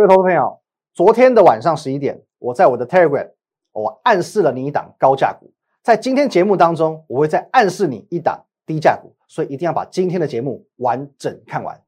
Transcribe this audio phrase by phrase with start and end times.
[0.00, 0.58] 各位投资朋友，
[0.94, 3.32] 昨天的晚上十一点，我在我的 Telegram，
[3.72, 5.52] 我暗示了你一档高价股。
[5.82, 11.78] 在今天节目当中，我会再暗示你一档低价股，所以一定要把今天的节目完整看完。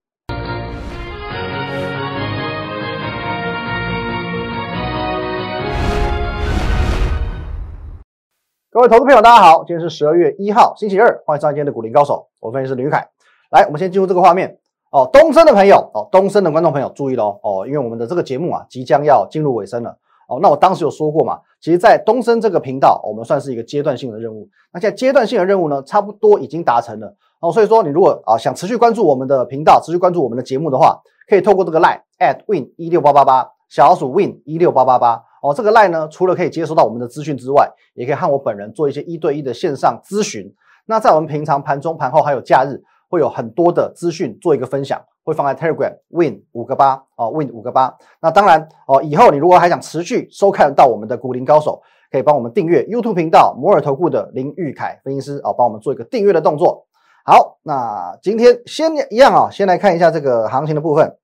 [8.71, 13.09] 各位投资朋友，大家好，今天是十二月一号，星期二，欢迎收看今天的股林高手，我分析师吕凯。
[13.51, 14.59] 来，我们先进入这个画面
[14.93, 15.11] 哦。
[15.13, 20.39] 东升的朋友哦，东升的观众朋友注意喽哦，因为我们的这个节目啊，即将要进入尾声了哦。
[20.41, 24.49] 那我当时有说过嘛，其实，在东升这个频道，我们算是一个阶段性的任务。
[24.73, 27.51] 那现在阶段性的任务呢，差不多已经达成了哦。
[27.53, 35.23] 所以说，你如果啊想持续关注我们的频道，持续关注我们的节目的话，可以透过这个 line at win 一六八八八小老鼠 win 一六八八八。
[35.43, 40.55] 哦，这个 line 呢，除了可以接收到我们的资讯之外，也可以和我本人做一些一对一的线上咨询。
[40.87, 42.81] 那在我们平常盘中、盘后还有假日，
[43.13, 47.95] 会有很多的资讯做一个分享，会放在 Telegram Win 五个八哦，Win 五个八。
[48.23, 56.87] 那当然哦，以后你如果还想持续收看到我们的股林高手，可以帮我们订阅 YouTube 频道摩尔投顾的林玉凯分析师哦，帮我们做一个订阅的动作。
[57.27, 61.19] 好，那今天先一样啊，先来看一下这个行情的部分。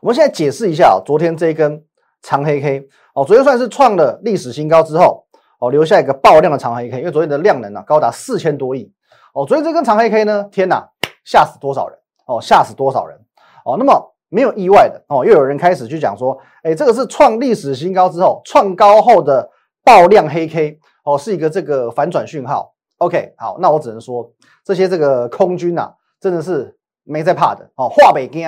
[0.00, 1.84] 我们现在解释一下啊，昨天这一根。
[2.20, 5.24] 长黑 K 哦，昨天算是创了历史新高之后
[5.60, 8.92] 哦，留下一个爆量的长黑 K，因为昨天的量能呢高达四千多亿
[9.38, 9.46] 哦。
[9.46, 10.88] 昨天这根长黑 K 呢，天哪，
[11.24, 13.16] 吓死多少人哦，吓死多少人
[13.64, 13.76] 哦。
[13.78, 19.48] 那么没有意外的哦，又有人开始去讲说，哎，这个是创历史新高之后创高后的
[19.84, 22.74] 爆量黑 K 哦，是一个这个反转讯号。
[22.98, 24.28] OK，好，那我只能说
[24.64, 28.44] 这些这个空军呐，真的是没在怕的哦，话北惊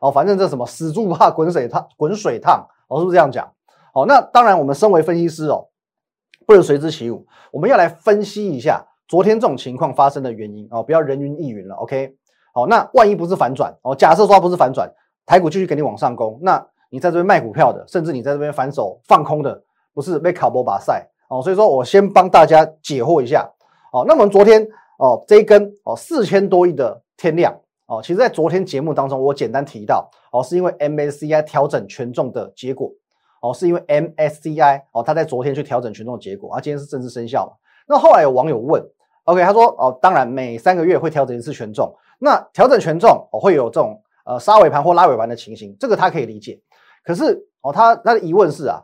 [0.00, 2.66] 哦，反正这什么死猪不怕滚水烫，滚水烫。
[2.88, 3.50] 我是不是这样讲？
[3.94, 5.68] 哦，那当然，我们身为分析师哦，
[6.46, 7.26] 不能随之起舞。
[7.52, 11.74] 我们要来分析一下昨天这种情况发生的原因哦，不要人云亦云了。
[11.74, 12.14] OK，
[12.54, 14.90] 好，那万一不是反转哦，假设说它不是反转，
[15.26, 21.42] 台股继续给你往上攻，那你在这边卖股票的，甚至你在这边反手放空的，不是被考波把赛哦？
[21.42, 23.46] 所以说我先帮大家解惑一下
[23.92, 24.02] 哦。
[24.08, 24.66] 那我们昨天
[24.98, 27.54] 哦，这一根哦四千多亿的天量。
[27.84, 32.90] 哦，其实，在昨天节目当中，我简单提到，哦，是因为 MSCI 调整权重的结果，
[33.42, 37.52] 哦，是因为 MSCI 哦，它在昨天去调整权重的结果，啊，今天是正式生效嘛？
[37.86, 38.82] 那后来有网友问
[39.24, 46.60] ，OK，他说，哦，当然每三个月会调整一次权重，那调整权重，哦，会有这种呃杀尾盘或拉尾盘的情形，这个他可以理解。
[47.04, 48.82] 可是，哦，他他的疑问是啊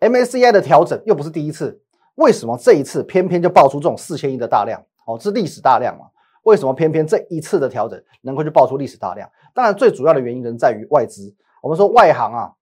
[0.00, 1.80] ，MACI 的调整又不是第一次，
[2.16, 4.82] 为什么这一次偏偏就爆出这种四千亿的大量？
[5.06, 6.06] 哦，是历史大量嘛？
[6.42, 9.30] 为什么偏偏这一次的调整能够去爆出历史大量？
[9.52, 11.34] 当然，最主要的原因仍在于外资。
[11.62, 12.52] 我们说外行啊，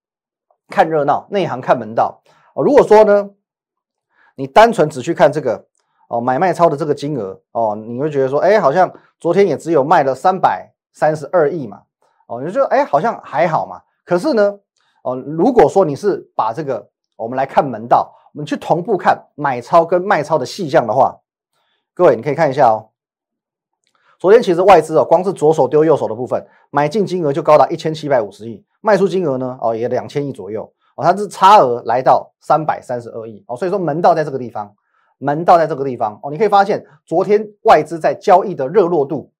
[0.69, 2.21] 看热闹；内行看门道。
[2.55, 3.31] 哦，如果说呢，
[4.35, 5.67] 你单纯只去看这个
[6.09, 11.83] 哦买卖超的这个金额哦，你会觉得说，哎，好像昨天也只有卖了三百三十二亿嘛。
[12.27, 13.81] 哦，你就觉得哎，好像还好嘛。
[14.05, 14.59] 可是呢，
[15.03, 21.19] 哦，如果说你是把这个我们来看门道，我们去同步看买超跟卖超的细项的话，
[21.95, 22.91] 各位你可以看一下哦。
[24.19, 34.75] 昨天其实外资哦，光是左手丢右手的部分，买进金额就高达一千七百五十亿，卖出金额呢哦也两千亿左右哦，它是差额来到三百三十二亿哦，所以说门道在这个地方，
[35.19, 39.33] 门道在这个地方哦，你可以发现昨天外资在交易的热络度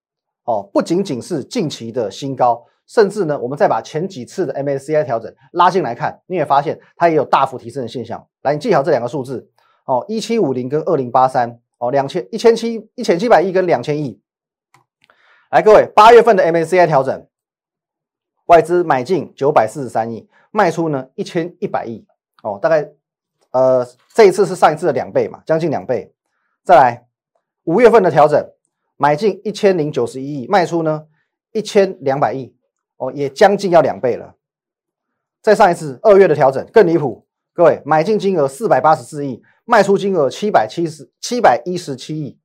[0.45, 8.27] 哦，不仅仅是近期的新高，甚至呢，我们再把前几次的 MSCI 调整拉进来看，你也发现它也有大幅提升的现象。
[8.43, 9.49] 来，你记好这两个数字
[9.85, 14.21] 哦，一七五零跟二零八三哦，两千一千七一千七百亿跟两千亿。
[15.51, 17.27] 来，各位，八月份的 MACI 调整，
[18.47, 22.05] 外资买进九百四十三亿，卖出呢一千一百亿
[22.43, 22.91] 哦，大概
[23.51, 26.13] 呃这一次是上一次的两倍嘛，将近两倍。
[26.65, 27.07] 再来，
[27.65, 28.45] 五月份的调整，
[28.97, 31.07] 买进一千零九十一亿，卖出呢
[31.53, 32.55] 一千两百亿
[32.97, 34.35] 哦，也将近要两倍了。
[35.41, 42.39] 再上一次二月的调整更离谱，各位买进金额四百八十四亿，卖出金额七百七十七百一十七亿，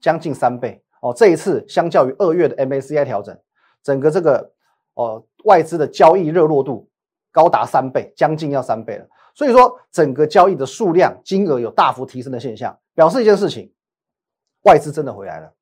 [0.00, 0.82] 将近三倍。
[1.00, 3.38] 哦，这一次相较于二月的 MACI 调整，
[3.82, 4.52] 整个这个
[4.94, 6.88] 哦外资的交易热络度
[7.30, 9.06] 高达三倍，将近要三倍了。
[9.34, 13.72] 所以说，整个交易的数量、金额有大幅提升的现象，表示一件事情：
[14.62, 15.52] 外资真的回来了。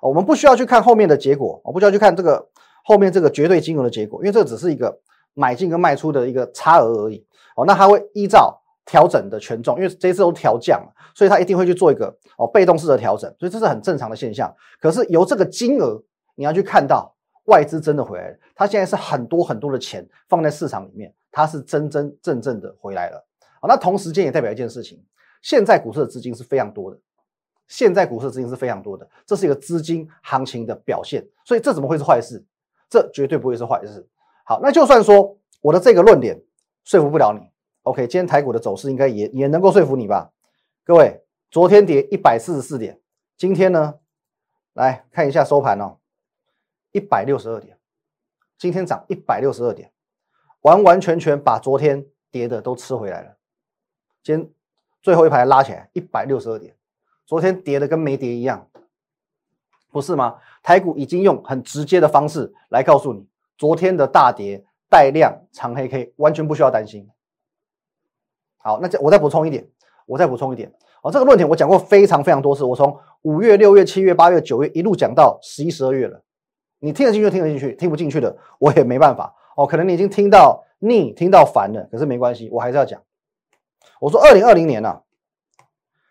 [0.00, 2.48] 我们不需要去看后面的结果，我不需要去看这个
[2.84, 5.00] 后面这个绝对金额的结果，因为这只是一个
[5.34, 7.26] 买进跟卖出的一个差额而已。
[7.56, 8.58] 哦，那它会依照。
[8.84, 14.52] 调整的权重，因为这次都调降了，所以它一定会去做一个哦被动式的调整，所以这是很正常的现象。
[14.80, 16.02] 可是由这个金额，
[16.34, 17.14] 你要去看到
[17.44, 23.26] 外资真的回来了，它现在是很多很多的钱放在市场里面，它是真真正正的回来了。
[23.60, 25.04] 好，那同时间也代表一件事情，
[25.42, 27.00] 现在股市的资金是非常多的，
[27.66, 32.44] 现在股市资金是非常多的，这是一个资金行情的表现，所以这怎么会是坏事？
[32.88, 34.06] 这绝对不会是坏事。
[34.44, 36.42] 好，那就算说我的这个论点
[36.84, 37.50] 说服不了你。
[37.84, 40.32] OK，今天台股的走势应该也也能够说服你吧？
[40.84, 43.00] 各位，昨天跌一百四十四点，
[43.36, 43.94] 今天呢，
[44.72, 45.98] 来看一下收盘哦，
[46.90, 47.78] 一百六十二点，
[48.58, 49.91] 今天涨一百六十二点，
[50.62, 53.36] 完完全全把昨天跌的都吃回来了。
[54.22, 54.50] 今天
[55.00, 56.74] 最后一排拉起来一百六十二点，
[57.26, 58.68] 昨天跌的跟没跌一样，
[59.90, 60.38] 不是吗？
[60.62, 63.26] 台股已经用很直接的方式来告诉你，
[63.58, 67.08] 昨天的大跌带量长黑 K，完全不需要担心。
[68.58, 69.68] 好，那再我再补充一点，
[70.06, 70.72] 我再补充一点
[71.02, 71.10] 哦。
[71.10, 76.22] 这个论点我讲过非常非常多次，我从五月、六月、七月、八月、九月一路讲到十一、十二月了。
[76.78, 79.66] 你听得进去听得进去，听不进去的我也没办法哦。
[79.66, 83.02] 可能你已经听到腻、听到烦了，可是没关系，我还是要讲。
[84.00, 85.02] 我说二零二零年呢，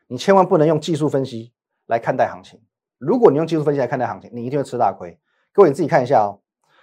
[0.07, 1.53] 你千万不能用技术分析
[1.87, 2.61] 来看待行情。
[2.97, 5.19] 如果你用技术分析来看待行情，你一定会吃大亏。
[5.51, 6.39] 各位你自己看一下哦。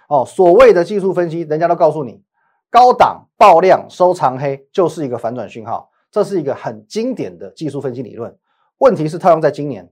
[0.07, 2.23] 哦，所谓的技术分析，人家都告诉你。
[2.71, 8.37] 高档爆量收长黑就是一个反转讯号，这是一个很经典的技术分析理论。
[8.79, 9.91] 问题是套用在今年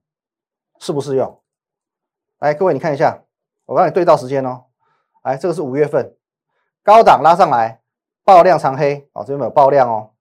[0.80, 1.40] 适不适用？
[2.40, 3.24] 来，各位你看一下，
[3.66, 4.66] 我帮你对照时间哦。
[5.24, 6.16] 来，这个是五月份，
[6.88, 7.82] 高档拉上来
[8.24, 10.12] 爆量长黑哦，这边没有爆量哦，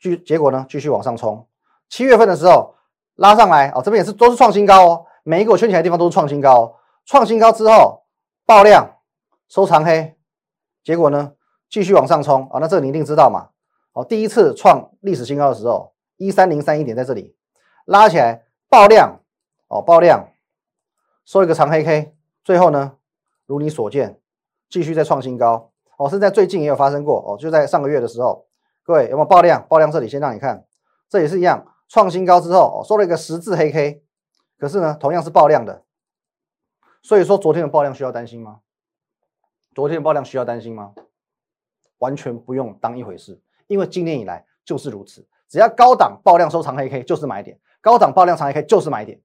[0.00, 1.48] 继结果呢继续往上冲。
[1.88, 2.76] 七月份的时候
[3.16, 8.04] 拉上来哦，这边也是都是创新高哦，每一个我圈起来的地方都是创新高，创新高之后
[8.46, 8.98] 爆量
[9.48, 10.16] 收长黑，
[10.84, 11.32] 结果呢？
[11.68, 12.60] 继续往上冲啊！
[12.60, 13.48] 那这个你一定知道嘛？
[13.92, 17.34] 哦，第一次创历史新高的时候，一三零三一点在这里
[17.84, 19.20] 拉起来爆量
[19.66, 20.28] 哦，爆量
[21.24, 22.14] 收一个长黑 K，
[22.44, 22.92] 最后呢，
[23.46, 24.20] 如你所见，
[24.68, 25.69] 继续在创新高
[26.00, 26.08] 哦。
[26.08, 28.46] 现在最近也有发生过哦，就在上个月的时候，
[28.82, 29.66] 各位有没有爆量？
[29.68, 30.64] 爆量这里先让你看，
[31.08, 34.02] 这也是一样，创新高之后哦，收了一个十字黑 K，
[34.58, 35.82] 可是呢，同样是爆量的。
[37.02, 38.60] 所以说昨天的爆量需要担心吗？
[39.74, 40.92] 昨天的爆量需要担心吗？
[41.98, 45.26] 完全不用当一回事，因为今年以来就是如此。
[45.48, 49.20] 只要高档爆量收长黑 K 就是买点，高档爆量长黑 K 就是买点。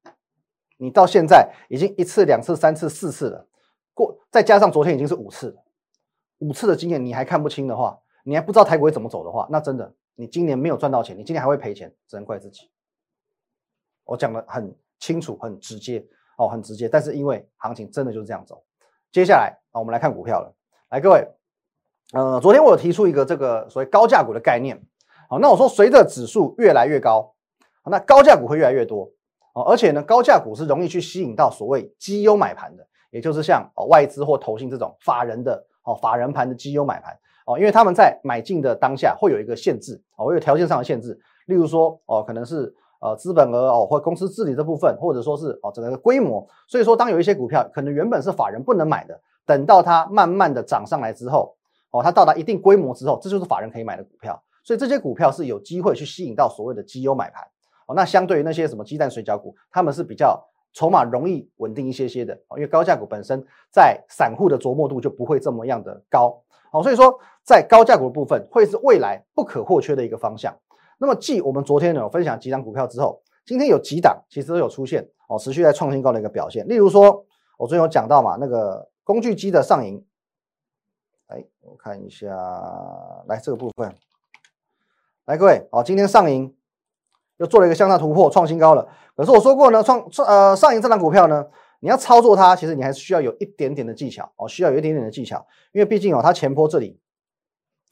[0.78, 3.48] 你到现在已经一次、两次、三次、四次了，
[3.94, 5.65] 过再加上昨天已经是五次了。
[6.40, 12.70] 五次的经验你还看不清的话，你还不知道台股会怎么走的话，那真的你今年没有赚到钱，你今年还会赔钱，只能怪自己。
[14.04, 16.06] 我讲的很清楚、很直接
[16.38, 16.88] 哦，很直接。
[16.88, 18.64] 但是因为行情真的就是这样走。
[19.12, 20.54] 接下来啊，我们来看股票了。
[20.90, 21.28] 来，各位。
[22.14, 24.80] 呃，昨天我有提出一个这个所谓高价股的概念，
[25.28, 27.34] 好，那我说随着指数越来越高，
[27.84, 29.12] 那高价股会越来越多，
[29.54, 51.56] 哦，而且呢，高价股是容易去吸引到所谓绩优买盘的，也就是像外资或投信这种法人的哦法人盘的绩优买盘，哦，因为他们在买进的当下会有一个限制，哦，会有条件上的限制，例如说哦可能是呃资本额哦或公司治理这部分，或者说是哦整个规模，所以说当有一些股票可能原本是法人不能买的，等到它慢慢的涨上来之后。
[51.92, 57.42] 哦，它到达一定规模之后，这就是法人可以买的股票，所以这些股票是有机会去吸引到所谓的绩优买盘。
[57.88, 60.38] 哦，那相对于那些什么鸡蛋水饺股，他们是比较
[60.76, 62.40] 筹码容易稳定一些些的。
[62.52, 66.44] 因为高价股本身在散户的琢磨度就不会这么样的高。
[66.72, 70.56] 哦，所以说在高价股的部分会是未来不可或缺的一个方向。
[70.98, 76.68] 那么，继我们昨天有分享几档股票之后，今天有几档其实都有出现哦，持续在创新高的一个表现。
[76.68, 77.26] 例如说，
[77.58, 80.06] 我昨天有讲到嘛，那个工具机的上影。
[81.28, 82.28] 哎，我看一下，
[83.28, 83.96] 来这个部分，
[85.26, 86.56] 来各位，哦，今天上影
[87.38, 88.88] 又做了一个向上突破，创新高了。
[89.16, 91.46] 可是我说过呢，创创呃上影这档股票呢，
[91.80, 97.00] 你要操作它，其实你还是需要有一点点的技巧哦，需要有一点点的技巧，因为毕竟哦，它前坡这里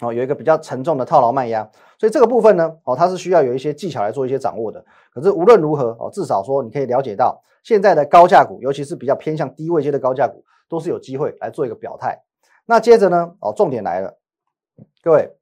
[0.01, 4.83] 哦有一个比较沉重的套牢卖压，所以这个部分呢，哦它是需要有一些技巧来做一些掌握的。
[5.13, 12.23] 可是无论如何哦，至少说你可以了解到，现在的高价股，尤其是比较偏向低位阶的高价股，都是有机会来做一个表态。
[12.65, 13.33] 那接着呢？
[13.39, 14.17] 哦，重点来了，
[15.01, 15.35] 各位，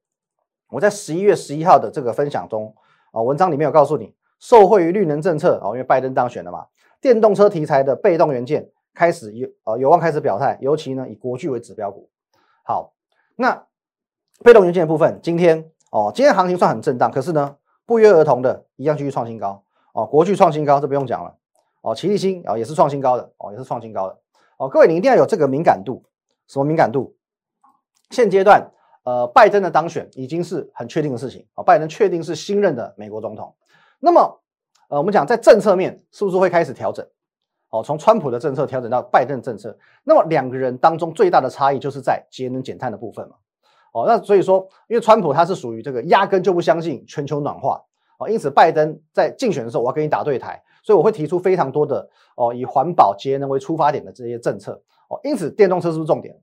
[0.70, 2.74] 我在十一月十一号的这个分享中，
[3.12, 6.66] 啊，文章里面有告诉你，受惠于绿能政策，哦，因为拜登当选了嘛，
[7.00, 12.10] 电动车题材的被动元件开始有，呃，有望开始表态，尤其呢以国巨为指标股。
[12.64, 12.92] 好，
[13.36, 13.66] 那
[14.42, 21.36] 被动元件的部分，今天哦，今天行情算很震荡，可是呢，不约而同的一样继续创新高，哦，国巨创新高，这不用讲了，
[21.82, 24.18] 哦，齐力新啊也是创新高的，哦，也是创新高的，
[24.56, 26.02] 哦，各位你一定要有这个敏感度。
[26.48, 27.14] 什么敏感度？
[28.10, 28.72] 现阶段，
[29.04, 31.62] 呃，拜登的当选已经是很确定的事情啊。
[31.62, 33.54] 拜登确定是新任的美国总统。
[33.98, 34.40] 那么，
[34.88, 37.06] 呃，我们讲在政策面是不是会开始调整？
[37.70, 39.76] 哦，从川普的政策调整到拜登政策。
[40.04, 43.36] 那么两个人当中最大的差异就是在节能减碳的部分嘛。
[43.92, 47.82] 哦，那所以说，因为川普他是属于这个压根就不相信全球暖化
[48.18, 55.18] 哦，因此拜登在竞选的时候，我要跟你打对台，所以我会提出非常多的哦，以环保节能为出发点的这些政策哦。
[55.24, 56.38] 因此，电动车是不是重点？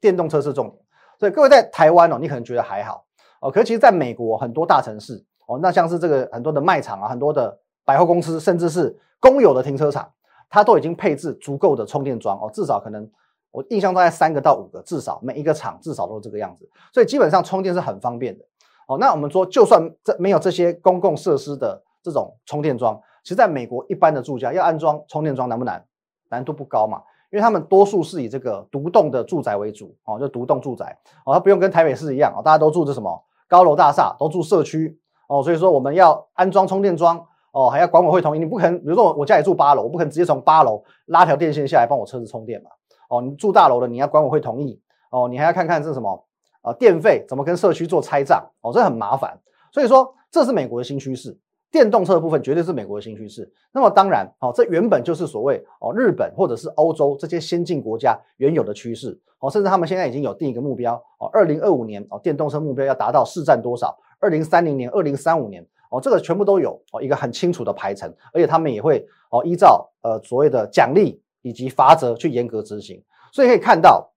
[0.00, 0.84] 电动车是重点。
[1.18, 3.04] 所以各位在台湾哦，你可能觉得还好
[3.40, 10.08] 哦，可是其实在美国很多大城市哦，那像是这个很多的卖场啊，很多的百货公司，甚至是公有的停车场，
[10.48, 13.10] 它都已经配置足够的充电桩哦，至少可能
[13.50, 18.44] 我印象大概三个到五个，至少每一个厂至少都是这个样子，所以基本上充电是很方便的
[18.86, 18.96] 哦。
[18.98, 25.84] 那我们说，就算这没有这些公共设施的这种充电桩，其实在美国一般的住家要安装充电桩难不难？
[26.30, 27.02] 难度不高嘛。
[27.30, 42.70] 因为他们多数是以这个独栋的住宅为主哦，就独栋住宅哦，它不用跟台北市一样哦，大家都住着什么高楼大厦，都住社区哦，所以说我们要安装充电桩哦，还要管委会同意，你不可能，比如说我我家里住八楼，我不可能直接从八楼拉条电线下来帮我车子充电嘛
[43.10, 44.80] 哦，你住大楼的你要管委会同意
[45.10, 46.26] 哦，你还要看看这什么
[46.62, 49.38] 呃电费怎么跟社区做拆账哦，这很麻烦，
[49.72, 51.38] 所以说这是美国的新趋势。
[51.70, 53.50] 电动车的部分绝对是美国的新趋势。
[53.72, 59.18] 那么当然，哦，这原本就是所谓哦日本或者是欧洲这些先进国家原有的趋势。
[59.40, 63.96] 哦，甚至他们现在已经有定一个目标，哦，二零二五年哦电动车目标要达到市占多少？
[64.18, 73.00] 二零三零年、二零三五年，哦，这个全部都有哦一个很清楚的排程，而且他们也会哦依照呃所谓的奖励以及罚则去严格执行。
[73.30, 74.10] 所以可以看到，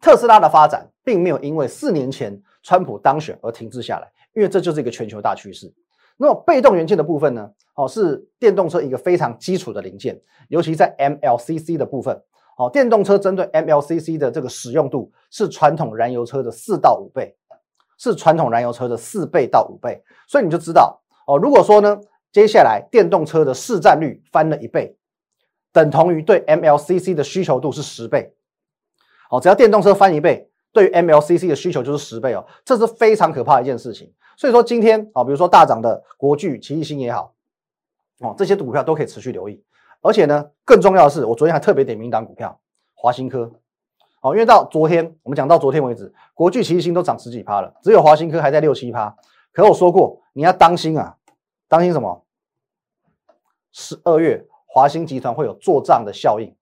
[0.00, 5.72] 特斯拉的发展并没有因为四年前川普当选而停滞下来，因为这就是一个全球大趋势。
[6.16, 7.50] 那么被动元件的部分呢？
[7.74, 12.22] 哦，是电动车一个非常基础的零件，尤其在 MLCC 的部分。
[12.56, 17.36] 哦，电动车针对 MLCC 的这个使用度是传统燃油车的四到五倍，
[17.98, 20.00] 是传统燃油车的四倍到五倍。
[20.28, 21.98] 所以你就知道，哦，如果说呢，
[22.30, 24.96] 接下来电动车的市占率翻了一倍，
[25.72, 28.32] 等同于对 MLCC 的需求度是十倍。
[29.30, 34.12] 哦，只要电动车翻一倍，对于 MLCC 的需求就是十倍哦，这是非常可怕的一件事情。
[34.36, 37.34] 所以说今天啊，比如说大涨的国巨、奇异星也好，
[38.20, 39.62] 哦，这些股票都可以持续留意。
[40.00, 42.60] 而且呢，更重要的是，我昨天还特别点名档股票，
[42.94, 43.50] 华新科，
[44.20, 49.16] 哦，因为到昨天我们讲到昨天为止，国巨、奇异星都涨十几趴了，只有华新科还在六七趴。
[49.52, 51.16] 可我说过，你要当心啊，
[51.68, 52.24] 当心什么？
[53.72, 56.54] 十二月华兴集团会有做账的效应。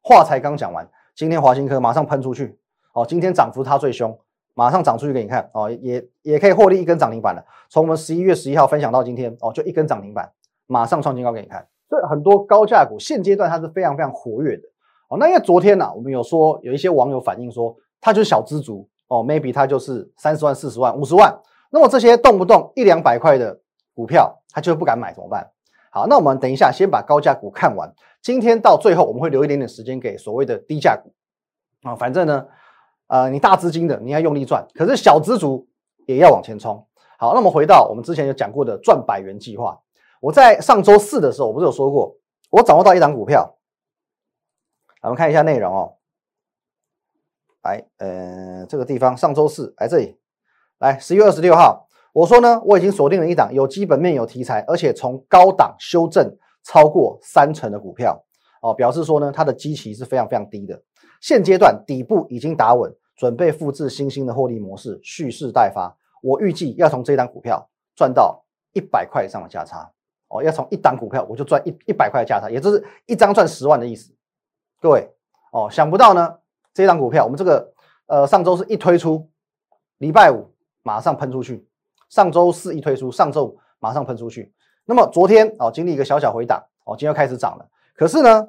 [0.00, 2.58] 话才刚讲完，今天华新科马上喷出去，
[2.92, 4.18] 哦，今天涨幅它最凶。
[4.58, 7.44] 马上涨出去给你看哦，也也可以获利一根涨停板了。
[7.68, 10.32] 从我们十一月十一号分享到今天哦，就一根涨停板，
[10.66, 11.66] 马上创新高给你看。
[11.90, 14.62] 所以很多高价股现阶段它是非常非常活跃的
[15.10, 15.18] 哦。
[15.18, 23.60] 那因为昨天呢，我们有说有一些网友反映说，它就是小资族哦，maybe 它就是三十万、四十万、五十万，那么这些动不动一两百块的
[23.94, 25.46] 股票，他就不敢买怎么办？
[25.90, 31.12] 好，那我们等一下先把高价股看完，今天到最后我们会留一点点时间给所谓的低价股
[31.82, 32.46] 啊，反正呢。
[33.08, 35.68] 呃，你大资金的，你要用力赚，可是小资族
[36.06, 36.86] 也要往前冲。
[37.18, 39.80] 好，那么回到我们之前有讲过的赚百元计划，
[40.20, 42.16] 我在上周四的时候，我不是有说过，
[42.50, 43.56] 我掌握到一档股票，
[45.02, 45.94] 我们看一下内容哦。
[47.62, 50.18] 来，呃，这个地方上周四来这里，
[50.78, 58.24] 来十一月二十六号，我说呢，我已经锁定了一档有基本面、有题材，而且从高档修正超过三成的股票
[58.62, 60.82] 哦，表示说呢，它的基期是非常非常低的。
[61.20, 65.96] 现阶段底部已经打稳，准备复制新兴的获利模式，蓄势待发。
[66.22, 69.90] 我预计要从这一档股票赚到一百块以上的价差
[70.28, 74.12] 哦，要从一档股票我就赚一一百块的价差，也就是一张赚十万的意思。
[74.80, 75.08] 各位
[75.52, 76.38] 哦，想不到呢，
[76.74, 77.72] 这一档股票我们这个
[78.06, 79.28] 呃上周是一推出，
[79.98, 81.66] 礼拜五马上喷出去，
[82.08, 84.52] 上周四一推出，上周五马上喷出去。
[84.84, 87.66] 那么昨天哦经历一个小小回档哦，今天又开始涨了。
[87.94, 88.48] 可是呢，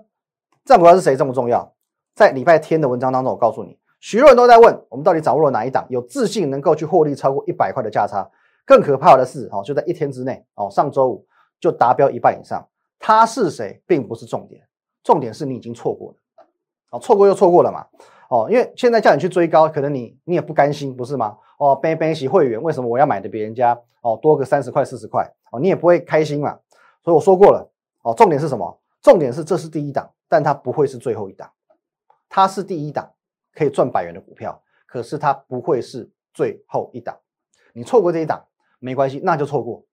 [0.65, 1.73] 这股票是谁这么重要？
[2.17, 8.27] 在礼拜天的文章当中，我告诉你，许多人都在问我们到底掌握了哪一档，有自信能够去获利超过一百块的价差。
[8.65, 11.27] 更可怕的是，哦，就在一天之内，哦，上周五
[11.59, 12.67] 就达标一半以上。
[12.97, 14.63] 他是谁，并不是重点，
[15.03, 16.17] 重点是你已经错过了，
[16.89, 17.85] 哦，错过又错过了嘛，
[18.31, 21.37] 哦，因为现在叫你去追高，可能你你也不甘心，不是吗？
[21.59, 25.31] 哦，背背起会员，为什么我要买的别人家哦多个三十块四十块？
[25.51, 26.57] 哦，你也不会开心嘛。
[27.03, 27.69] 所以我说过了，
[28.01, 28.81] 哦，重点是什么？
[29.03, 31.47] 重点是这是第一档，但它不会是最后一档。
[32.29, 33.11] 它是第一档
[33.53, 37.17] 可以赚百元的股票，可是它不会是最后一档。
[37.73, 38.45] 你错过这一档
[38.79, 39.83] 没关系，那就错过。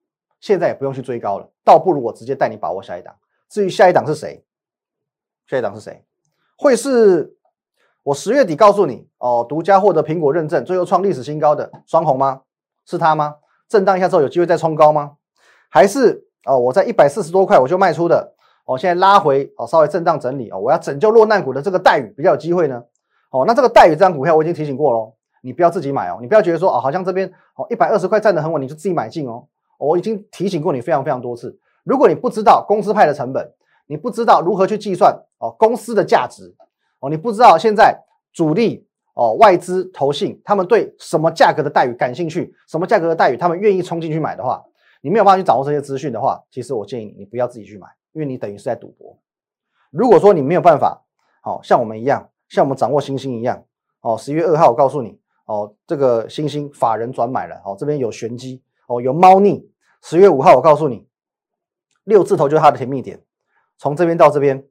[0.41, 3.17] 现在也不用去追高了，倒不如我直接带你把握下一档。
[3.49, 4.45] 至于下一档是谁，
[5.47, 6.05] 下一档是谁，
[6.59, 7.37] 会是
[8.03, 12.43] 我十月底告诉你哦，独家获得苹果认证，最后创历史新高的双红吗？
[12.85, 13.37] 是它吗？
[13.69, 15.17] 震荡一下之后有机会再冲高吗？
[15.71, 18.34] 还是哦，我在一百四十多块我就卖出的？
[18.65, 22.83] 哦，现在拉回哦，稍微震荡整理哦，我要拯救落难股的这个待遇比较有机会呢。
[23.31, 29.47] 哦，那这个待遇这张股票我已经提醒过喽，你不要自己买哦，你不要觉得说哦，好像这边哦一百二十块站得很稳，你就自己买进哦。
[29.77, 33.53] 我已经提醒过你非常非常多次，如果你不知道公司派的成本，
[33.87, 36.55] 你不知道如何去计算哦公司的价值
[37.01, 38.01] 哦，你不知道现在
[38.33, 44.65] 主力哦，外资投信他们对什么价格的待遇感兴趣，什么价格的待遇他们愿意冲进去买的话，
[45.03, 49.19] 你没有办法去掌握这些资讯的话，其实我建议，你不要自己去买，因为你等于是在赌博。
[49.91, 51.05] 如果说你没有办法，
[51.43, 53.63] 好像我们一样，像我们掌握星星一样，
[54.01, 59.71] 哦，十一月二号我告诉你，哦，这个星星法人转买了，哦，这边有玄机，哦，有猫腻。
[60.03, 61.07] 十月五号我告诉你，
[62.05, 63.23] 六字头就是它的甜蜜点，
[63.77, 64.67] 从这边到这边，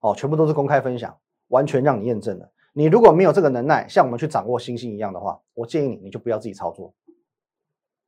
[0.00, 1.18] 哦，全部都是公开分享，
[1.48, 2.50] 完全让你验证了。
[2.72, 6.94] 你如果没有这个能耐，像我们去掌握星星一样的话，我建议你，你就不要自己操作，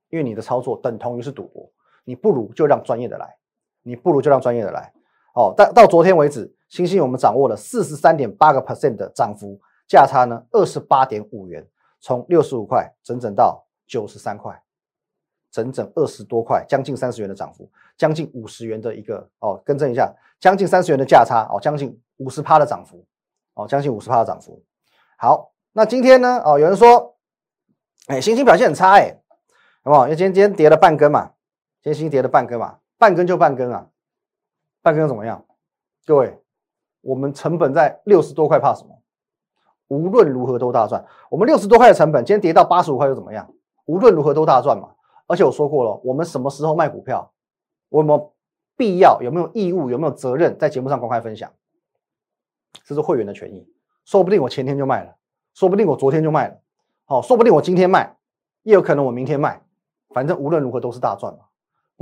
[0.09, 1.69] 因为你的操作等同于是赌博，
[2.05, 3.37] 你不如就让专业的来，
[3.83, 4.93] 你不如就让专业的来。
[5.35, 9.59] 哦，到到昨天为止，星星我们掌握了四十三点八个 percent 的涨幅，
[9.89, 11.67] 价差呢二十八点五元，
[12.01, 14.63] 从六十五块整整到九十三块，
[15.51, 23.05] 整整二十多块，将近三十元的涨幅，将近五十元的一个哦，更正一下，将近三十元的价差哦，将近五十趴的涨幅
[23.55, 24.63] 哦，将近五十趴的涨幅。
[25.17, 26.43] 好，那今天呢？
[26.45, 27.17] 哦，有人说，
[28.09, 29.17] 哎，星星表现很差哎，
[29.83, 30.05] 好不好？
[30.05, 31.33] 因为今天今天跌了半根嘛，
[31.83, 33.89] 今天星星跌了半根嘛，半根就半根啊。
[34.81, 35.45] 半根怎么样？
[36.07, 36.39] 各位，
[37.01, 38.97] 我们成本在六十多块，怕什么？
[39.89, 41.05] 无论如何都大赚。
[41.29, 43.53] 我们六十多块的成本，今天跌到八十五块又怎么样？
[43.87, 44.91] 无论如何都大赚嘛。
[45.27, 47.33] 而且我说过了，我们什么时候卖股票，
[47.89, 48.25] 我们
[48.77, 51.51] 必要有没有义务，有没有责任在节目上公开分享？
[52.85, 53.69] 这是会员的权益。
[54.05, 55.17] 说不定我前天就卖了，
[55.55, 56.57] 说不定我昨天就卖了，
[57.07, 58.17] 好，说不定我今天卖，
[58.63, 59.61] 也有可能我明天卖。
[60.11, 61.41] 反正无论如何都是大赚嘛。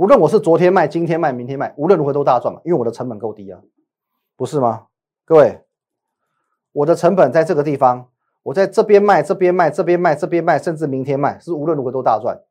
[0.01, 3.61] 无论我是昨天卖、今天卖、明天卖，无论如何都大赚嘛，因为我的成本够低啊，
[4.35, 4.87] 不是吗？
[5.25, 5.61] 各位，
[6.71, 8.09] 我的成本在这个地方，
[8.41, 12.41] 我在这边卖、这边卖、这边卖、这边卖，甚至明天卖，是无论如何都大赚。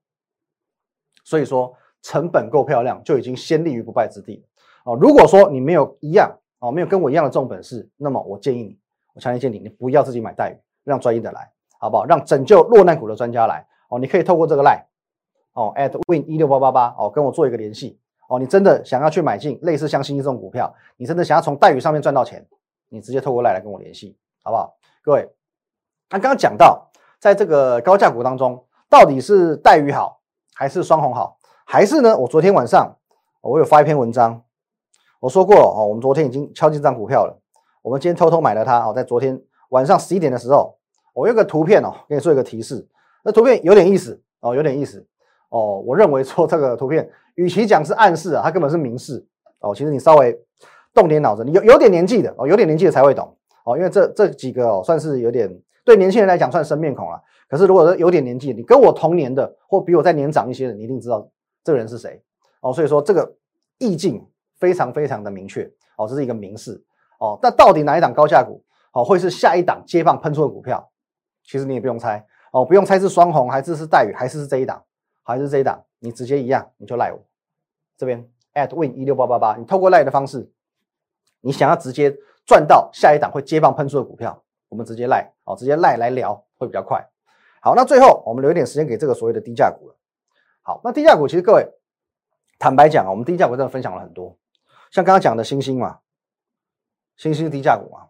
[1.25, 4.47] 所以说，成本够漂亮，就已经先立于不败之地
[4.85, 4.97] 哦。
[5.00, 8.78] 如果说你没有一样哦，没有跟我一样的这种本事，那么我建议你，
[9.12, 12.04] 我强烈建议你，你不要自己买待遇，让专业的来，好不好？
[12.04, 13.99] 让拯救落难股的专家来哦。
[13.99, 14.87] 你可以透过这个赖。
[15.52, 17.98] 哦，at win 一六八八八哦，跟我做一个联系
[18.29, 18.38] 哦。
[18.38, 22.46] 你真的想要去买进类似像星星这种股票，你真的想要从待遇上面赚到钱，
[22.88, 24.77] 你直接透过来来跟我联系，好不好？
[25.03, 25.29] 各位，
[26.11, 30.20] 那刚刚讲到，在这个高价股当中，到底是待遇好，
[30.55, 32.16] 还是双红好，还是呢？
[32.16, 32.96] 我昨天晚上
[33.40, 34.42] 我有发一篇文章，
[35.18, 37.37] 我说过哦，我们昨天已经敲进这张股票了，
[37.83, 40.79] 我们今天偷偷买了它哦，在昨天晚上十一点的时候，
[41.12, 42.87] 我有个图片哦，给你做一个提示，
[43.24, 45.07] 那图片有点意思哦，有点意思。
[45.50, 49.24] 哦，我认为说这个图片，与其讲是暗示啊，它根本是明示
[49.60, 49.74] 哦。
[49.74, 50.36] 其实你稍微
[50.94, 53.76] 动点脑子，你有有点年纪的哦，有点年纪的才会懂哦。
[53.76, 55.48] 因为这这几个哦，算是有点
[55.84, 57.20] 对年轻人来讲算生面孔了。
[57.48, 61.28] 可是如果说有点年纪，你跟我同年的或比我再年长一些的，你一定知道
[61.64, 62.22] 这个人是谁
[62.60, 62.72] 哦。
[62.72, 63.34] 所以说这个
[63.78, 64.24] 意境
[64.58, 66.80] 非常非常的明确哦，这是一个明示
[67.18, 67.36] 哦。
[67.42, 70.88] 那到底哪一档高价股哦，会是下一档接棒喷出的股票？
[71.44, 74.80] 其实你也不用猜哦，不用猜是双红还是是待遇还是是这一档。
[75.22, 77.18] 还是这一档，你直接一样，你就赖我
[77.96, 80.50] 这边 at win 一六八八八，你透过赖的方式，
[81.40, 87.06] 你想要直接赚到下一档会接棒喷出的股票，我们直接赖哦，直接赖来聊会比较快。
[87.61, 89.96] 好，那最后我们留一点时间给这个所谓的低价股了。
[90.62, 91.68] 好，那低价股其实各位
[92.59, 94.37] 坦白讲啊，我们低价股真的分享了很多，
[94.90, 96.00] 像刚刚讲的星星嘛，
[97.16, 98.09] 星星低价股嘛，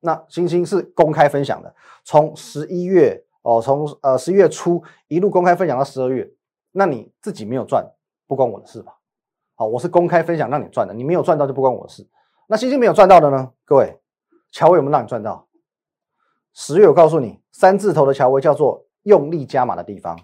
[0.00, 3.24] 那星星是公开分享的，从十一月。
[3.42, 6.30] 哦，从呃十一月初一路公开分享到十二月，
[6.72, 7.86] 那你自己没有赚，
[8.26, 8.98] 不关我的事吧？
[9.54, 12.06] 好，我是公开分享让你赚的，你没有赚到就不关我的事。
[12.46, 13.52] 那星星没有赚到的呢？
[13.64, 14.00] 各位，
[14.50, 15.48] 乔威有没有让你赚到？
[16.52, 20.18] 十月我告诉你，三字头的乔威叫做用力加码的地方。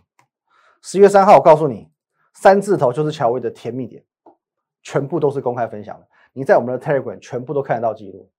[0.82, 1.90] 十月三号我告诉你，
[2.34, 4.04] 三字头就是乔威的甜蜜点，
[4.82, 6.06] 全部都是公开分享的。
[6.32, 8.30] 你在我们的 Telegram 全部都看得到记录。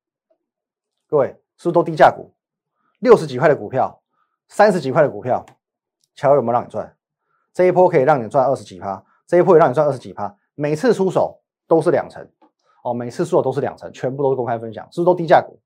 [1.07, 2.33] 各位，是不是都低价股？
[2.99, 4.01] 六十几块的股票。
[4.47, 5.45] 三十几块的股票，
[6.15, 6.95] 乔有没有让你赚？
[7.53, 12.29] 这一波可以让你赚二十几趴，这一波也让你赚二十几趴，每次出手都是两成
[12.83, 15.59] 哦，每次出手都是两成，全部都是公开分享，是不是都低价股？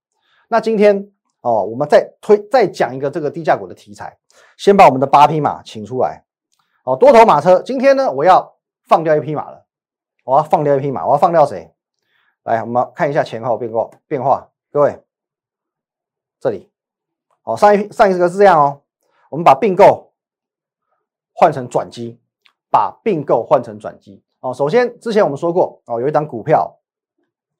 [0.47, 1.11] 那今天
[1.41, 4.17] 哦，我们再推再讲一个这个低价股的题材，
[4.57, 6.23] 先把我们的八匹马请出来
[6.83, 8.55] 哦，多头马车，今天呢我要
[8.87, 9.65] 放掉一匹马了，
[10.23, 11.73] 我要放掉一匹马，我要放掉谁？
[12.43, 15.03] 来，我们看一下前后变化变化，各位，
[16.39, 16.68] 这里。
[17.43, 18.81] 哦，上一上一个是这样哦，
[19.31, 20.11] 我们把并购
[21.33, 22.19] 换成转机，
[22.69, 24.53] 把并购换成转机哦。
[24.53, 26.77] 首先，之前我们说过哦，有一档股票，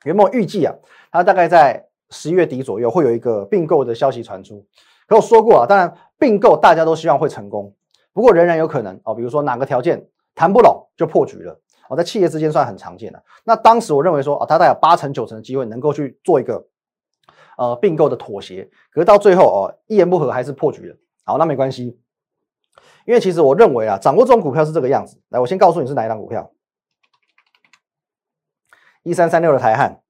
[0.04, 0.76] 原本预计啊？
[1.12, 4.64] 它大概在十一月底左右会有一个并购的消息传出。
[5.08, 7.74] 可我说过啊，当然并购大家都希望会成功，
[8.14, 13.24] 不过仍然有可能哦，比如说哪个条件谈不拢就破局了哦，在企业之间算很常见的。
[13.44, 16.64] 那当时我认为说啊，它大概有八成九成的机会能够去做一个。
[17.60, 20.96] 呃并购的妥协，可是到最后哦一言不合还是破局了。
[21.26, 22.00] 好，那没关系，
[23.06, 25.22] 因为其实我认为啊，掌握这种股票是这个样子。
[25.28, 26.50] 来，我先告诉你是哪一档股票，
[29.04, 30.02] 一三三六的台汉。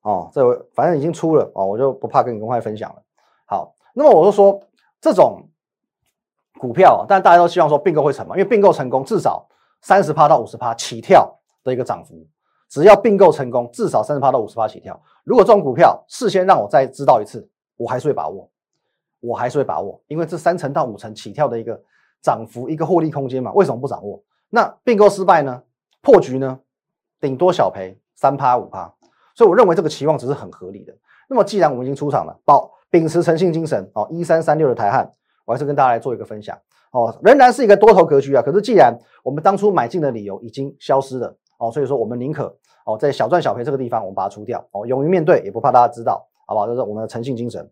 [0.00, 3.02] 哦，这反正已经出了哦，我就不怕跟你公开分享了。
[3.44, 4.62] 好，那么我就说
[4.98, 5.46] 这种
[6.58, 9.46] 股票，但大家都希望说并购会成嘛，因为并购成功至少
[9.82, 12.26] 三十趴到五十趴起跳的一个涨幅，
[12.70, 14.98] 只要并购成功，至少三十趴到五十趴起跳。
[15.24, 18.48] 如果这种股票事先让我再知道一次，我还是会把握，
[19.18, 21.78] 我还是会把握，因为这三成到五成起跳的一个
[22.22, 24.22] 涨幅，一个获利空间嘛，为什么不掌握？
[24.48, 25.62] 那并购失败呢？
[26.00, 26.60] 破局呢？
[27.20, 28.94] 顶多小赔三趴五趴。
[29.34, 30.94] 所以我认为这个期望值是很合理的。
[31.28, 35.10] 那么既然我们已经出场了，保秉持诚信精神哦，一三三六的台汉，
[35.44, 36.56] 我还是跟大家来做一个分享
[36.92, 38.42] 哦，仍然是一个多头格局啊。
[38.42, 46.66] 可是既然我们当初买进的理由已经消失了哦，所以说我们宁可哦在小赚小赔这个地方我们把它出掉哦，勇于面对也不怕大家知道，好不好？
[46.66, 47.70] 这是我们的诚信精神。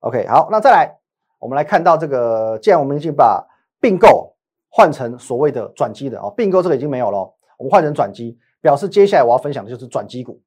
[0.00, 0.98] OK，好，那再来
[1.38, 3.46] 我们来看到这个，既然我们已经把
[3.78, 4.34] 并购
[4.70, 7.18] 换成所谓的转机的哦，并购这个已经没有了，
[7.58, 10.40] 我们换成转机，表示接下来我要分享的就是转机股。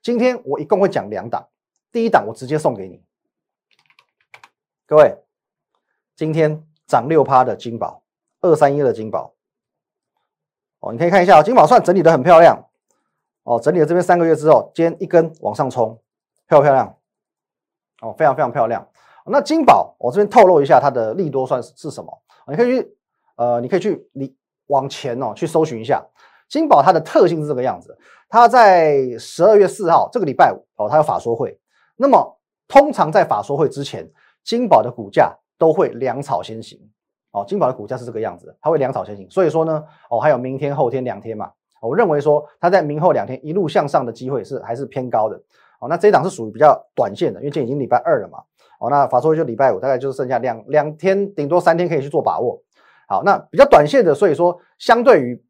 [0.00, 1.48] 今天我一共会讲两档，
[1.90, 3.02] 第一档我直接送给你，
[4.86, 5.16] 各位，
[6.14, 8.02] 今天涨六趴的金宝，
[8.42, 9.34] 二三一的金宝，
[10.84, 12.62] 哦，你可以看一下，金宝算整理的很漂亮，
[13.44, 15.98] 哦，整理了这边三个月之后，今天一根往上冲，
[16.46, 16.94] 漂不漂亮？
[18.02, 18.86] 哦，非常非常漂亮。
[19.24, 22.22] 那金宝，我这边透露一下它的利多算是什么？
[22.48, 22.96] 你可以去，
[23.36, 26.04] 呃，你可以去你往前哦去搜寻一下。
[26.50, 27.96] 金宝它的特性是这个样子，
[28.28, 31.58] 它在十二月四号这个礼拜五哦，它有法说会。
[31.96, 34.06] 那么通常在法说会之前，
[34.42, 36.78] 金宝的股价都会粮草先行
[37.34, 37.44] 哦。
[37.46, 39.28] 金宝的股价是这个样子，它会粮草先行。
[39.28, 45.36] 所以说呢，哦，还有明天、后天两天嘛，我认为说它在明后两天一路向上的机会是还是偏高的
[45.80, 45.88] 哦。
[45.88, 48.38] 那这一档是属于比较短线的，因为今天已经礼拜二了嘛，
[48.80, 52.62] 哦，那法说就礼拜五，大概就是剩下两两天，顶多三天可以去做把握。
[53.08, 55.44] 好，那比较短线的，所以说相对于。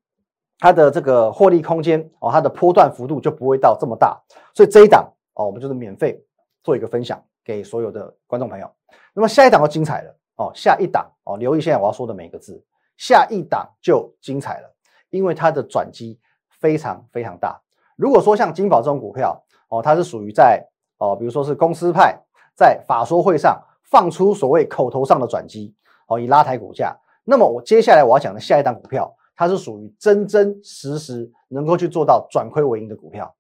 [0.61, 4.17] 它的这个获利空间哦，它的波段幅度就不会到这么大，
[4.55, 6.19] 所以这一档哦，我们就是免费
[6.63, 8.71] 做一个分享给所有的观众朋友。
[9.13, 12.65] 那么下一档就精彩了哦，下一档哦，留意现在我要说的每个字，
[12.97, 14.75] 下一档就精彩了，
[15.11, 16.19] 因为它的转机
[16.61, 17.61] 非常非常大。
[17.97, 20.67] 如果说像金宝这种股票哦，它是属于在
[20.99, 22.19] 哦，比如说是公司派
[22.55, 25.75] 在法说会上放出所谓口头上的转机
[26.09, 29.15] 哦，以拉抬股价，那么我接下来我要讲的下一档股票。
[29.37, 33.35] 它是属于真真实实能够去做到转亏为盈的股票，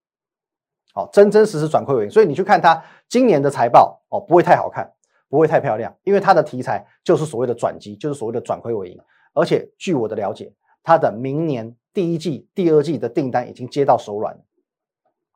[0.93, 2.11] 好，真真实实转亏为盈。
[2.11, 4.93] 所以你去看它今年的财报哦，不会太好看，
[5.35, 9.01] 不会太漂亮，因为它的题材就是所谓的转机，就是所谓的转亏为盈。
[9.33, 10.53] 而且据我的了解，
[10.85, 14.41] 它的明年第一季、第二季的订单已经接到手软了，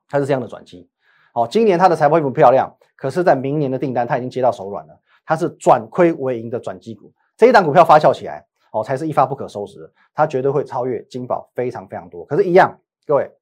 [0.08, 0.88] 它是这样的转机。
[1.32, 7.12] 好，今年它的财报不漂亮，可是在明年的订单它已经接到手软了，它是转亏为盈的转机股。
[7.36, 8.46] 这一档股票发酵起来。
[8.70, 12.22] 哦，才是一发不可收拾，它绝对会超越金宝非常非常多。
[12.26, 13.32] 可是，一样，各位，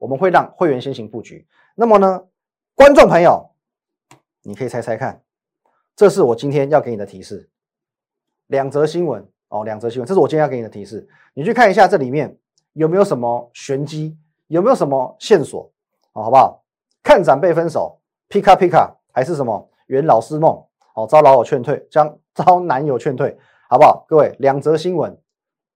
[0.00, 1.46] 我们会让会员先行布局。
[1.76, 2.24] 那么呢，
[2.74, 3.52] 观众朋友，
[4.42, 5.22] 你可以猜猜看，
[5.94, 7.48] 这是我今天要给你的提示。
[8.46, 11.08] 两则新闻哦，两则新闻，这是我今天要给你的提示。
[11.34, 12.36] 你去看一下这里面
[12.72, 14.16] 有没有什么玄机，
[14.48, 15.70] 有没有什么线索
[16.12, 16.62] 哦，好不好？
[17.02, 20.62] 看展被分手，皮卡皮卡，还是什么圆老师梦？
[20.94, 23.36] 哦，遭老友劝退，将遭男友劝退。
[23.68, 24.04] 好不好？
[24.06, 25.18] 各位，两则新闻，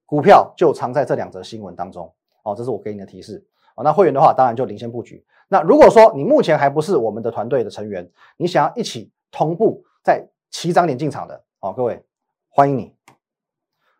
[0.04, 2.54] 股票就藏在这两则新闻当中哦。
[2.54, 3.42] 这是我给你的提示
[3.74, 3.82] 哦。
[3.82, 5.24] 那会员的话，当然就领先布局。
[5.48, 12.00] 那如果说你目前还不是我们的团队的成员，你想要一起同步在起涨点进场的哦，各位
[12.48, 12.94] 欢迎你。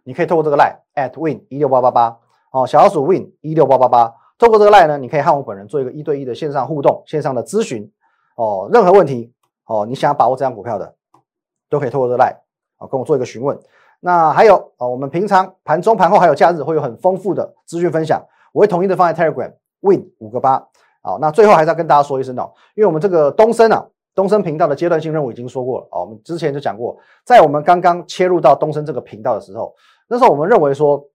[0.04, 2.16] 你可以透过这个 line at win 一六八八八
[2.52, 4.14] 哦，小老鼠 win 一六八八八。
[4.38, 7.92] 透过这个 line 呢，你可以和我本人做一个一对一的线上互动、线上的咨询
[8.36, 8.70] 哦。
[8.72, 10.94] 任何问题哦，你想要把握这张股票的，
[11.68, 12.36] 都可以透过这个 line
[12.78, 13.58] 哦，跟我做一个询问。
[13.98, 20.68] 那还有啊，我们平常盘中、盘后还有假日会有很丰富的资讯分享，我会统一的放在 Telegram Win 五个八。
[21.02, 29.74] 好，那最后还是要跟大家说一声哦，因为我们这个东升啊，东升频道的阶段性任务已经说过了啊，我们之前就讲过，在我们刚刚切入到东升这个频道的时候，
[30.08, 31.06] 那时候我们认为说，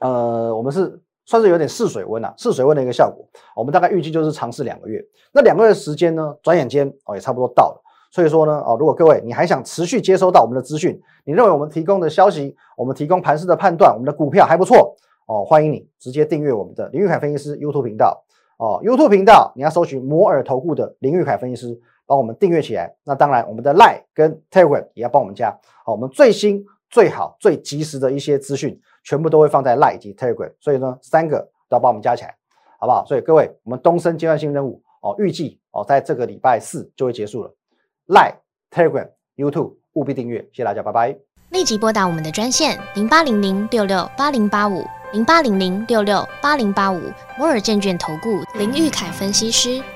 [0.00, 3.24] 呃，我们是算是有点试水温啊，试水温的一个效果，
[3.54, 5.00] 我们大概预计就是尝试两个月，
[5.32, 7.80] 那两个月时间呢，转眼间哦也差不多到了。
[8.10, 14.94] 所以说呢，哦，如果各位你还想持续接收到我们的资讯，你认为我们提供的消息，我们提供盘势的判断，我们的股票还不错
[15.26, 18.22] 哦，欢迎你直接订阅我们的林玉凯分析师 YouTube 频道
[18.58, 21.80] 哦，YouTube 频道你要搜寻摩尔投顾的林玉凯分析师，
[22.12, 22.94] 帮我们订阅起来。
[23.04, 25.50] 那当然，我们的 Line 跟 Telegram 也要帮我们加，
[25.82, 31.38] 好，我们最新、最好、最及时的一些资讯，全部都会放在 Line 及 Telegram，所以呢，三个
[31.70, 32.36] 都要帮我们加起来，
[32.78, 33.02] 好不好？
[33.06, 37.54] 所以各位，我们东升阶段性任务哦，预计哦在这个礼拜四就会结束了。
[38.08, 38.34] Line、
[38.70, 41.16] Telegram、YouTube 务必订阅，谢谢大家，拜拜。
[41.48, 47.00] 立即拨打我们的专线零八零零六六八零八五零八零零六六八零八五
[47.38, 49.82] 摩尔证券投顾林玉凯分析师。